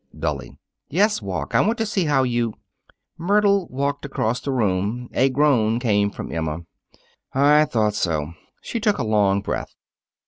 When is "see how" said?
1.85-2.23